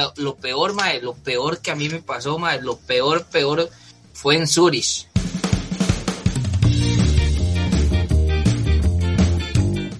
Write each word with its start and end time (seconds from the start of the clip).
Lo, 0.00 0.14
lo 0.16 0.36
peor, 0.36 0.72
mae, 0.72 1.02
lo 1.02 1.12
peor 1.12 1.60
que 1.60 1.70
a 1.70 1.74
mí 1.74 1.90
me 1.90 2.00
pasó, 2.00 2.38
mae, 2.38 2.62
lo 2.62 2.78
peor, 2.78 3.26
peor 3.26 3.68
fue 4.14 4.36
en 4.36 4.48
Zurich. 4.48 5.06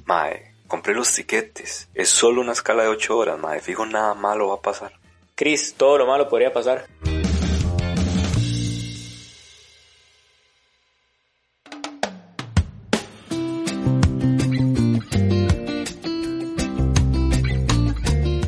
Mae, 0.06 0.54
compré 0.66 0.94
los 0.94 1.12
tiquetes. 1.12 1.88
Es 1.92 2.08
solo 2.08 2.40
una 2.40 2.52
escala 2.52 2.84
de 2.84 2.88
8 2.88 3.14
horas, 3.14 3.38
mae. 3.38 3.60
Fijo, 3.60 3.84
nada 3.84 4.14
malo 4.14 4.48
va 4.48 4.54
a 4.54 4.62
pasar. 4.62 4.94
Chris, 5.34 5.74
todo 5.76 5.98
lo 5.98 6.06
malo 6.06 6.30
podría 6.30 6.50
pasar. 6.50 6.86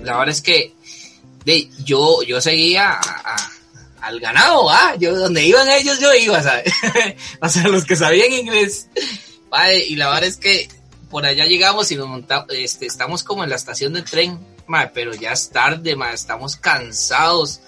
La 0.02 0.18
verdad 0.18 0.34
es 0.34 0.42
que 0.42 0.74
de, 1.44 1.70
yo, 1.84 2.22
yo 2.22 2.40
seguía 2.40 3.00
al 4.00 4.20
ganado, 4.20 4.68
¿ah? 4.70 4.94
Yo, 4.98 5.16
donde 5.16 5.44
iban 5.44 5.68
ellos, 5.70 5.98
yo 6.00 6.12
iba, 6.14 6.42
¿sabes? 6.42 6.72
o 7.40 7.48
sea, 7.48 7.68
los 7.68 7.84
que 7.84 7.96
sabían 7.96 8.32
inglés. 8.32 8.88
Mae, 9.50 9.78
y 9.78 9.96
la 9.96 10.08
verdad 10.08 10.24
es 10.24 10.36
que 10.36 10.68
por 11.10 11.26
allá 11.26 11.44
llegamos 11.44 11.90
y 11.92 11.96
nos 11.96 12.08
montamos, 12.08 12.46
este, 12.50 12.86
estamos 12.86 13.22
como 13.22 13.44
en 13.44 13.50
la 13.50 13.56
estación 13.56 13.92
del 13.92 14.04
tren, 14.04 14.38
pero 14.94 15.14
ya 15.14 15.32
es 15.32 15.50
tarde, 15.50 15.94
mae, 15.94 16.14
estamos 16.14 16.56
cansados. 16.56 17.60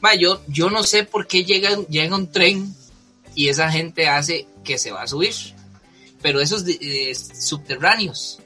Mae, 0.00 0.18
yo, 0.18 0.42
yo 0.46 0.70
no 0.70 0.82
sé 0.82 1.04
por 1.04 1.26
qué 1.26 1.44
llega, 1.44 1.76
llega 1.88 2.16
un 2.16 2.30
tren 2.30 2.74
y 3.34 3.48
esa 3.48 3.70
gente 3.70 4.08
hace 4.08 4.46
que 4.64 4.78
se 4.78 4.92
va 4.92 5.02
a 5.02 5.06
subir, 5.06 5.34
pero 6.22 6.40
esos 6.40 6.64
eh, 6.66 7.14
subterráneos. 7.14 8.40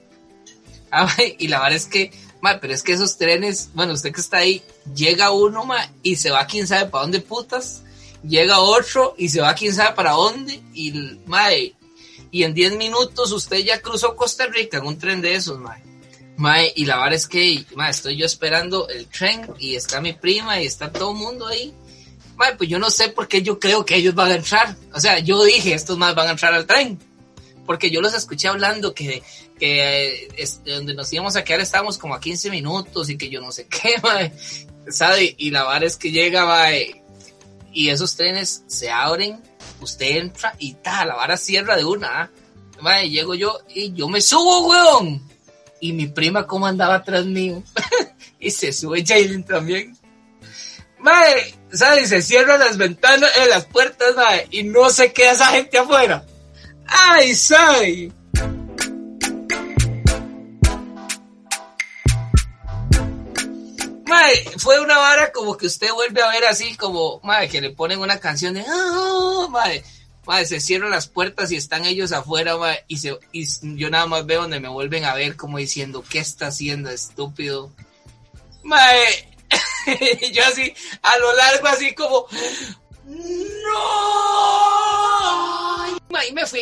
Ah, 0.91 1.09
y 1.39 1.49
la 1.49 1.61
verdad 1.61 1.77
es 1.77 1.87
que, 1.87 2.11
mae, 2.41 2.59
pero 2.59 2.75
es 2.75 2.83
que 2.83 2.93
esos 2.93 3.17
trenes, 3.17 3.71
bueno, 3.75 3.93
usted 3.93 4.13
que 4.13 4.21
está 4.21 4.39
ahí, 4.39 4.63
llega 4.95 5.31
uno, 5.31 5.65
mae, 5.65 5.91
y 6.03 6.17
se 6.17 6.31
va 6.31 6.47
quién 6.47 6.67
sabe 6.67 6.91
para 6.91 7.03
dónde 7.03 7.21
putas, 7.21 7.83
llega 8.23 8.61
otro 8.61 9.15
y 9.19 9.29
se 9.29 9.41
va 9.41 9.55
quién 9.55 9.75
sabe 9.75 9.95
para 9.95 10.13
dónde, 10.13 10.61
y, 10.75 11.19
mae, 11.27 11.75
y 12.31 12.45
en 12.45 12.55
10 12.55 12.77
minutos 12.77 13.33
usted 13.33 13.59
ya 13.59 13.81
cruzó 13.81 14.15
Costa 14.17 14.47
Rica 14.47 14.79
en 14.79 14.87
un 14.87 14.99
tren 14.99 15.21
de 15.21 15.35
esos, 15.35 15.59
mae. 15.59 15.83
Mae, 16.37 16.73
y 16.75 16.87
la 16.87 16.97
verdad 16.97 17.15
es 17.15 17.27
que, 17.27 17.65
mae, 17.75 17.91
estoy 17.91 18.17
yo 18.17 18.25
esperando 18.25 18.89
el 18.89 19.07
tren 19.07 19.47
y 19.59 19.75
está 19.75 20.01
mi 20.01 20.13
prima 20.13 20.61
y 20.61 20.67
está 20.67 20.91
todo 20.91 21.11
el 21.11 21.19
mundo 21.19 21.47
ahí. 21.47 21.75
Mae, 22.37 22.57
pues 22.57 22.71
yo 22.71 22.79
no 22.79 22.91
sé 22.91 23.11
por 23.11 23.29
qué 23.29 23.43
yo 23.43 23.59
creo 23.59 23.85
que 23.85 23.97
ellos 23.97 24.15
van 24.15 24.31
a 24.31 24.37
entrar. 24.37 24.75
O 24.95 25.01
sea, 25.01 25.19
yo 25.19 25.45
dije, 25.45 25.75
estos 25.75 25.99
más 25.99 26.15
van 26.15 26.29
a 26.29 26.31
entrar 26.31 26.55
al 26.55 26.67
tren. 26.67 26.99
Porque 27.67 27.91
yo 27.91 28.01
los 28.01 28.15
escuché 28.15 28.49
hablando 28.49 28.95
que, 28.95 29.23
que 29.59 30.29
donde 30.65 30.95
nos 30.95 31.13
íbamos 31.13 31.37
a 31.37 31.45
quedar 31.45 31.61
estábamos 31.61 31.99
como 31.99 32.15
a 32.15 32.21
15 32.21 32.51
minutos 32.51 33.11
y 33.11 33.17
que 33.17 33.29
yo 33.29 33.41
no 33.41 33.53
sé 33.53 33.67
qué, 33.67 33.95
mae. 34.03 34.33
¿Sabe? 34.89 35.35
Y 35.39 35.51
la 35.51 35.65
verdad 35.65 35.85
es 35.85 35.97
que 35.97 36.11
llega, 36.11 36.47
mae, 36.47 37.01
y 37.73 37.91
esos 37.91 38.17
trenes 38.17 38.65
se 38.67 38.91
abren, 38.91 39.41
usted 39.81 40.17
entra 40.17 40.55
y 40.59 40.75
ta, 40.75 41.05
la 41.05 41.15
vara 41.15 41.37
cierra 41.37 41.77
de 41.77 41.85
una. 41.85 42.23
¿ah? 42.23 42.31
Mae, 42.81 43.11
llego 43.11 43.35
yo 43.35 43.61
y 43.75 43.93
yo 43.93 44.09
me 44.09 44.21
subo, 44.21 44.69
weón. 44.69 45.23
Y 45.81 45.93
mi 45.93 46.09
prima 46.09 46.47
cómo 46.47 46.67
andaba 46.67 46.97
atrás 46.97 47.25
mío. 47.27 47.63
y 48.41 48.51
se 48.51 48.73
sube 48.73 49.05
Jalen 49.07 49.45
también. 49.45 49.97
Mae, 50.99 51.55
¿sabes? 51.73 52.11
Se 52.11 52.21
cierran 52.21 52.61
las 52.61 52.77
ventanas, 52.77 53.31
eh, 53.39 53.49
las 53.49 53.65
puertas, 53.67 54.15
mae, 54.17 54.49
y 54.51 54.65
no 54.65 54.91
se 54.91 55.13
queda 55.13 55.33
esa 55.33 55.47
gente 55.47 55.79
afuera. 55.79 56.27
¡Ay, 56.91 57.35
¿sabe? 57.35 58.13
Mae, 64.07 64.45
fue 64.59 64.81
una 64.81 64.99
vara 64.99 65.31
como 65.31 65.57
que 65.57 65.67
usted 65.67 65.93
vuelve 65.93 66.21
a 66.21 66.31
ver 66.31 66.45
así 66.47 66.77
como, 66.77 67.21
mae, 67.23 67.49
que 67.49 67.61
le 67.61 67.71
ponen 67.71 68.01
una 68.01 68.19
canción 68.19 68.55
de, 68.55 68.65
ah, 68.69 69.47
mae, 69.49 69.85
mae, 70.27 70.45
se 70.47 70.59
cierran 70.59 70.91
las 70.91 71.07
puertas 71.07 71.53
y 71.53 71.57
están 71.57 71.85
ellos 71.85 72.11
afuera, 72.11 72.57
mae, 72.57 72.85
y, 72.89 72.99
yo 73.77 73.91
nada 73.91 74.07
más 74.07 74.27
veo 74.27 74.43
donde 74.43 74.59
me 74.59 74.69
vuelven 74.69 75.05
a 75.05 75.15
ver 75.15 75.37
como 75.37 75.59
diciendo, 75.59 76.05
¿qué 76.09 76.19
está 76.19 76.49
haciendo, 76.49 76.91
estúpido? 76.91 77.71
Mae, 78.65 79.29
yo 80.33 80.43
así, 80.45 80.75
a 81.03 81.19
lo 81.19 81.37
largo 81.37 81.69
así 81.69 81.95
como, 81.95 82.27
¡No! 83.05 84.50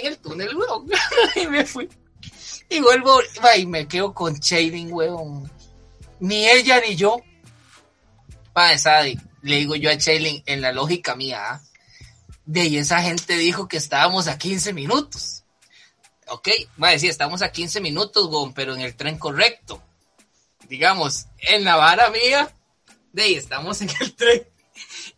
El 0.08 0.19
túnel, 0.19 0.56
weón, 0.56 0.88
y 1.36 1.46
me 1.46 1.64
fui. 1.64 1.88
Y 2.69 2.80
vuelvo, 2.80 3.20
y 3.56 3.66
me 3.66 3.88
quedo 3.88 4.12
con 4.12 4.34
Shading, 4.34 4.92
weón. 4.92 5.50
Ni 6.20 6.48
ella 6.48 6.80
ni 6.80 6.96
yo. 6.96 7.20
Mae, 8.54 8.78
sabe, 8.78 9.16
le 9.42 9.56
digo 9.56 9.76
yo 9.76 9.91
a 9.91 9.94
Shailin, 9.94 10.42
en 10.46 10.60
la 10.60 10.72
lógica 10.72 11.14
mía, 11.14 11.41
¿ah? 11.41 11.62
de 12.44 12.62
ahí 12.62 12.76
esa 12.76 13.00
gente 13.02 13.36
dijo 13.36 13.69
que 13.69 13.76
estábamos 13.76 14.26
a 14.26 14.38
15 14.38 14.72
minutos. 14.72 15.44
Ok, 16.28 16.48
a 16.80 16.88
decir, 16.88 17.08
estamos 17.08 17.42
a 17.42 17.52
15 17.52 17.80
minutos, 17.80 18.26
weón, 18.26 18.52
pero 18.52 18.75
en 18.75 18.80
el 18.80 18.96
tren 18.96 19.19
correcto. 19.19 19.82
Digamos, 20.69 21.26
en 21.38 21.64
la 21.64 21.76
vara 21.76 22.10
mía, 22.10 22.52
de 23.12 23.22
ahí 23.22 23.34
estamos 23.34 23.80
en 23.80 23.90
el 24.00 24.14
tren. 24.14 24.46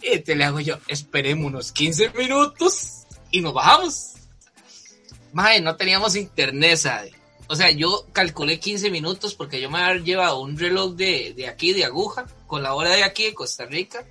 Y 0.02 0.18
te 0.20 0.36
le 0.36 0.44
hago 0.44 0.60
yo, 0.60 0.78
esperemos 0.86 1.46
unos 1.46 1.72
15 1.72 2.10
minutos 2.10 3.06
y 3.30 3.40
nos 3.40 3.54
bajamos. 3.54 4.19
Mae, 5.32 5.60
no 5.60 5.76
teníamos 5.76 6.16
internet, 6.16 6.76
¿sabe? 6.76 7.12
O 7.46 7.56
sea, 7.56 7.70
yo 7.70 8.06
calculé 8.12 8.60
15 8.60 8.90
minutos 8.90 9.34
porque 9.34 9.60
yo 9.60 9.70
me 9.70 9.80
había 9.80 10.02
llevado 10.02 10.40
un 10.40 10.56
reloj 10.56 10.94
de, 10.94 11.34
de 11.36 11.48
aquí, 11.48 11.72
de 11.72 11.84
aguja, 11.84 12.26
con 12.46 12.62
la 12.62 12.74
hora 12.74 12.90
de 12.90 13.02
aquí 13.02 13.24
de 13.24 13.34
Costa 13.34 13.64
Rica. 13.64 14.04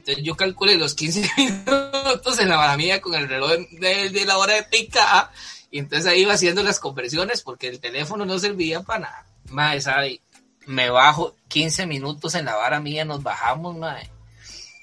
Entonces 0.00 0.24
yo 0.24 0.34
calculé 0.34 0.76
los 0.76 0.94
15 0.94 1.30
minutos 1.36 2.38
en 2.38 2.48
la 2.48 2.56
vara 2.56 2.76
mía 2.76 3.00
con 3.00 3.14
el 3.14 3.28
reloj 3.28 3.50
de, 3.72 4.24
la 4.24 4.38
hora 4.38 4.54
de 4.54 4.62
pica. 4.62 5.30
Y 5.70 5.78
entonces 5.78 6.06
ahí 6.06 6.22
iba 6.22 6.32
haciendo 6.32 6.62
las 6.62 6.80
conversiones 6.80 7.42
porque 7.42 7.68
el 7.68 7.80
teléfono 7.80 8.24
no 8.24 8.38
servía 8.38 8.82
para 8.82 9.00
nada. 9.00 9.26
Mae, 9.50 9.80
¿sabe? 9.80 10.20
Me 10.66 10.90
bajo 10.90 11.36
15 11.48 11.86
minutos 11.86 12.34
en 12.34 12.46
la 12.46 12.56
vara 12.56 12.80
mía, 12.80 13.04
nos 13.04 13.22
bajamos, 13.22 13.76
mae. 13.76 14.10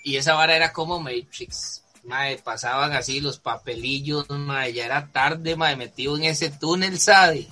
Y 0.04 0.18
esa 0.18 0.34
vara 0.36 0.56
era 0.56 0.72
como 0.72 1.00
Matrix. 1.00 1.84
Mae, 2.08 2.38
pasaban 2.38 2.94
así 2.94 3.20
los 3.20 3.38
papelillos, 3.38 4.30
mae, 4.30 4.72
ya 4.72 4.86
era 4.86 5.12
tarde, 5.12 5.58
mae, 5.58 5.76
metido 5.76 6.16
en 6.16 6.24
ese 6.24 6.50
túnel, 6.50 7.00
¿sabe? 7.02 7.48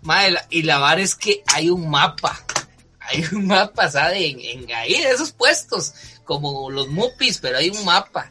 Mae, 0.00 0.34
y 0.48 0.62
la 0.62 0.78
vara 0.78 1.02
es 1.02 1.14
que 1.14 1.42
hay 1.46 1.68
un 1.68 1.90
mapa. 1.90 2.42
Hay 3.00 3.22
un 3.32 3.46
mapa, 3.46 3.90
¿sabe? 3.90 4.30
En, 4.30 4.40
en 4.40 4.72
ahí, 4.72 4.94
de 4.94 5.10
esos 5.10 5.30
puestos, 5.32 5.92
como 6.24 6.70
los 6.70 6.88
mupis, 6.88 7.36
pero 7.38 7.58
hay 7.58 7.68
un 7.68 7.84
mapa. 7.84 8.30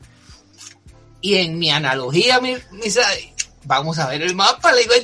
Y 1.21 1.35
en 1.35 1.59
mi 1.59 1.69
analogía, 1.69 2.41
mi, 2.41 2.55
mi 2.71 2.89
vamos 3.65 3.99
a 3.99 4.07
ver 4.07 4.23
el 4.23 4.33
mapa, 4.33 4.71
le 4.73 4.81
digo 4.81 4.93
a 4.93 4.97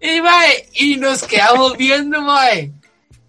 y, 0.00 0.20
mae, 0.22 0.68
y 0.72 0.96
nos 0.96 1.24
quedamos 1.24 1.76
viendo, 1.76 2.22
mae. 2.22 2.72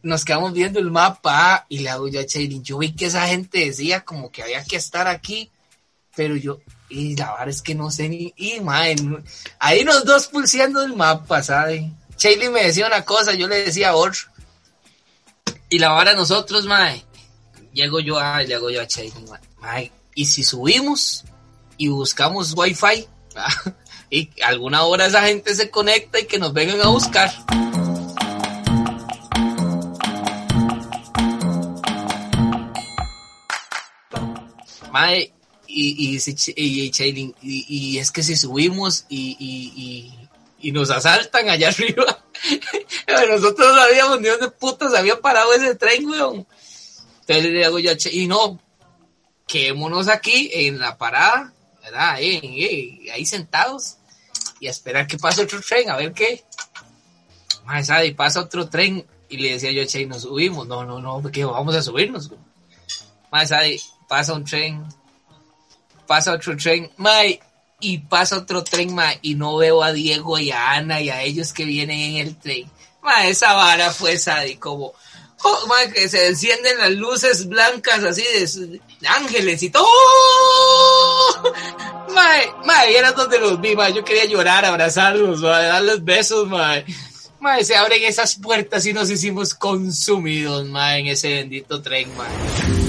Nos 0.03 0.25
quedamos 0.25 0.53
viendo 0.53 0.79
el 0.79 0.91
mapa 0.91 1.65
y 1.69 1.79
le 1.79 1.89
hago 1.89 2.07
yo 2.09 2.19
a 2.19 2.25
Cheselin. 2.25 2.63
Yo 2.63 2.77
vi 2.77 2.91
que 2.94 3.05
esa 3.05 3.25
gente 3.27 3.65
decía 3.65 4.01
como 4.01 4.31
que 4.31 4.44
había 4.44 4.63
que 4.63 4.75
estar 4.75 5.07
aquí, 5.07 5.50
pero 6.15 6.35
yo, 6.35 6.59
y 6.89 7.15
la 7.15 7.31
verdad 7.31 7.50
es 7.50 7.61
que 7.61 7.73
no 7.73 7.89
sé 7.89 8.09
ni, 8.09 8.33
y 8.35 8.59
no- 8.59 9.23
ahí 9.59 9.83
los 9.83 10.03
dos 10.05 10.27
pulseando 10.27 10.83
el 10.83 10.94
mapa, 10.95 11.41
¿sabe? 11.41 11.89
Cheselin 12.17 12.51
me 12.51 12.65
decía 12.65 12.85
una 12.85 13.03
cosa, 13.05 13.33
yo 13.33 13.47
le 13.47 13.63
decía 13.63 13.95
otra. 13.95 14.19
Y 15.69 15.79
la 15.79 15.89
vara 15.89 16.13
nosotros, 16.13 16.65
mae, 16.65 17.03
llego 17.73 17.99
yo 17.99 18.19
a, 18.19 18.44
llego 18.44 18.69
yo 18.69 18.81
a 18.81 18.88
Cheselin, 18.88 19.25
mae, 19.29 19.39
mae, 19.61 19.91
y 20.13 20.25
si 20.25 20.44
subimos 20.44 21.23
y 21.77 21.88
buscamos 21.88 22.53
wifi, 22.56 23.07
y 24.11 24.29
alguna 24.44 24.83
hora 24.83 25.06
esa 25.07 25.23
gente 25.23 25.56
se 25.56 25.69
conecta 25.71 26.19
y 26.19 26.27
que 26.27 26.38
nos 26.39 26.53
vengan 26.53 26.81
a 26.81 26.89
buscar. 26.89 27.31
Mae, 34.91 35.33
y, 35.68 36.15
y, 36.15 36.19
y, 36.56 36.91
y 36.91 37.35
y, 37.41 37.97
es 37.97 38.12
que 38.12 38.24
si 38.24 38.35
subimos 38.35 39.06
y, 39.09 40.13
y, 40.62 40.71
nos 40.71 40.89
asaltan 40.91 41.50
allá 41.50 41.69
arriba. 41.69 42.24
Nosotros 43.07 43.68
no 43.69 43.75
sabíamos 43.75 44.21
ni 44.21 44.27
dónde 44.27 44.50
putas 44.50 44.94
había 44.94 45.19
parado 45.19 45.53
ese 45.53 45.75
tren, 45.75 46.07
weón. 46.07 46.47
Entonces 47.21 47.44
le 47.44 47.59
digo 47.59 47.80
yo, 47.80 47.91
y 48.12 48.27
no, 48.27 48.59
quedémonos 49.47 50.07
aquí 50.07 50.50
en 50.53 50.80
la 50.80 50.97
parada, 50.97 51.53
¿verdad? 51.83 52.12
Ahí, 52.15 53.09
ahí, 53.13 53.25
sentados 53.25 53.97
y 54.59 54.68
esperar 54.68 55.07
que 55.07 55.18
pase 55.18 55.44
otro 55.44 55.62
tren, 55.62 55.89
a 55.89 55.97
ver 55.97 56.13
qué. 56.13 56.44
Más 57.65 57.89
y 58.06 58.12
pasa 58.12 58.41
otro 58.41 58.68
tren 58.69 59.06
y 59.30 59.38
le 59.38 59.53
decía 59.53 59.71
yo 59.71 59.85
Che, 59.85 60.06
nos 60.06 60.24
subimos. 60.24 60.68
No, 60.68 60.83
no, 60.85 61.00
no, 61.00 61.21
porque 61.21 61.45
vamos 61.45 61.75
a 61.75 61.81
subirnos. 61.81 62.30
Más 63.31 63.51
pasa 64.13 64.33
un 64.33 64.45
tren, 64.45 64.86
pasa 66.06 66.33
otro 66.33 66.56
tren, 66.56 66.88
mae, 66.98 67.39
y 67.80 67.98
pasa 67.98 68.38
otro 68.38 68.63
tren, 68.63 68.94
mae, 68.94 69.18
y 69.24 69.33
no 69.33 69.57
veo 69.57 69.81
a 69.81 69.92
Diego 69.92 70.38
y 70.38 70.51
a 70.51 70.74
Ana 70.74 71.01
y 71.01 71.10
a 71.10 71.24
ellos 71.24 71.51
que 71.51 71.65
vienen 71.65 72.00
en 72.00 72.27
el 72.27 72.38
tren. 72.38 72.69
Mae, 73.01 73.31
esa 73.31 73.54
vara 73.54 73.89
fue 73.89 74.19
Sadi, 74.19 74.57
como, 74.57 74.94
oh, 75.44 75.69
que 75.92 76.07
se 76.07 76.27
encienden 76.27 76.77
las 76.77 76.92
luces 76.92 77.48
blancas 77.48 78.04
así 78.04 78.21
de, 78.21 78.80
ángeles 79.07 79.63
y 79.63 79.71
todo. 79.71 79.88
Mae, 82.13 82.89
vieras 82.89 83.16
donde 83.16 83.39
los 83.39 83.59
vi, 83.59 83.75
mae, 83.75 83.94
yo 83.94 84.04
quería 84.04 84.25
llorar, 84.25 84.63
abrazarlos, 84.63 85.42
darles 85.42 86.06
besos, 86.06 86.48
mae. 86.48 86.86
Mae, 87.39 87.66
se 87.66 87.75
abren 87.75 88.04
esas 88.04 88.36
puertas 88.36 88.86
y 88.86 88.94
nos 88.94 89.09
hicimos 89.09 89.56
consumidos, 89.56 90.68
mae, 90.68 91.00
en 91.00 91.07
ese 91.07 91.30
bendito 91.30 91.81
tren, 91.81 92.16
mae. 92.16 92.82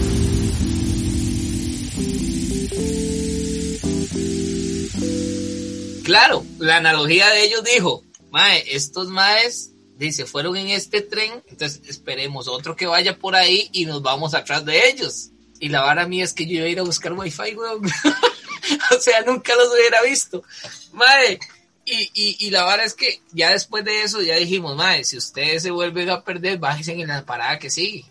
Claro, 6.15 6.47
la 6.61 6.77
analogía 6.77 7.29
de 7.31 7.43
ellos 7.43 7.65
dijo, 7.65 8.05
mae, 8.31 8.63
estos 8.69 9.09
maes 9.09 9.73
dice, 9.97 10.27
fueron 10.27 10.57
en 10.57 10.69
este 10.69 11.01
tren, 11.01 11.43
entonces 11.49 11.83
esperemos 11.89 12.47
otro 12.47 12.77
que 12.77 12.87
vaya 12.87 13.19
por 13.19 13.35
ahí 13.35 13.69
y 13.73 13.85
nos 13.85 14.01
vamos 14.01 14.33
atrás 14.33 14.65
de 14.65 14.91
ellos. 14.91 15.31
Y 15.59 15.71
la 15.71 15.81
vara 15.81 16.07
mía 16.07 16.23
es 16.23 16.33
que 16.33 16.47
yo 16.47 16.59
iba 16.59 16.67
a 16.67 16.69
ir 16.69 16.79
a 16.79 16.85
buscar 16.85 17.15
wifi, 17.15 17.57
weón. 17.57 17.83
o 18.97 19.01
sea, 19.01 19.23
nunca 19.23 19.57
los 19.57 19.75
hubiera 19.75 20.03
visto. 20.03 20.45
Mae, 20.93 21.41
y, 21.85 22.37
y, 22.47 22.51
la 22.51 22.63
vara 22.63 22.85
es 22.85 22.95
que 22.95 23.21
ya 23.33 23.51
después 23.51 23.85
de 23.85 24.05
eso 24.05 24.23
ya 24.23 24.37
dijimos, 24.37 24.77
mae, 24.77 25.03
si 25.03 25.17
ustedes 25.17 25.65
se 25.65 25.73
vuelven 25.73 26.11
a 26.11 26.23
perder, 26.23 26.59
bájense 26.59 26.93
en 26.93 27.09
la 27.09 27.27
parada 27.27 27.59
que 27.59 27.71
sigue. 27.71 28.05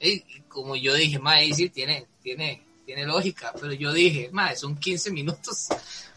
Y 0.00 0.20
como 0.48 0.74
yo 0.74 0.94
dije, 0.94 1.18
mae, 1.18 1.52
sí, 1.52 1.68
tiene, 1.68 2.06
tiene, 2.22 2.62
tiene 2.86 3.04
lógica, 3.04 3.52
pero 3.60 3.74
yo 3.74 3.92
dije, 3.92 4.30
mae, 4.32 4.56
son 4.56 4.74
15 4.74 5.10
minutos 5.10 5.68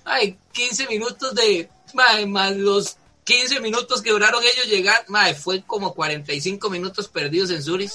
ay, 0.05 0.37
15 0.51 0.87
minutos 0.87 1.35
de, 1.35 1.69
mae, 1.93 2.25
más 2.25 2.55
los 2.55 2.97
15 3.23 3.59
minutos 3.61 4.01
que 4.01 4.11
duraron 4.11 4.43
ellos 4.43 4.67
llegar, 4.67 5.05
mae, 5.07 5.33
fue 5.33 5.63
como 5.63 5.93
45 5.93 6.69
minutos 6.69 7.07
perdidos 7.07 7.49
en 7.51 7.63
Zurich. 7.63 7.93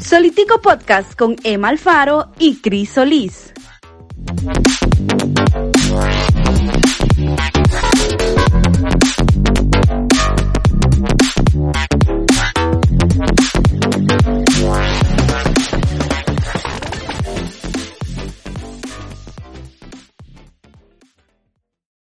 Solitico 0.00 0.60
Podcast 0.60 1.14
con 1.14 1.36
Emma 1.44 1.68
Alfaro 1.68 2.32
y 2.38 2.60
Cris 2.60 2.90
Solís. 2.90 3.52